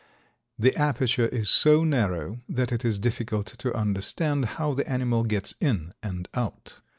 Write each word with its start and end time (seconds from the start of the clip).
The 0.57 0.75
aperture 0.75 1.27
is 1.27 1.47
so 1.51 1.83
narrow 1.83 2.39
that 2.49 2.71
it 2.71 2.83
is 2.83 2.97
difficult 2.97 3.45
to 3.59 3.71
understand 3.77 4.45
how 4.57 4.73
the 4.73 4.89
animal 4.89 5.21
gets 5.23 5.53
in 5.61 5.93
and 6.01 6.27
out. 6.33 6.81